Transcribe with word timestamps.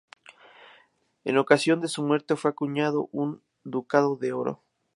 En 1.25 1.37
ocasión 1.37 1.79
de 1.79 1.87
su 1.87 2.01
muerte 2.03 2.35
fue 2.35 2.49
acuñado 2.49 3.07
un 3.11 3.43
ducado 3.63 4.15
de 4.15 4.33
oro. 4.33 4.63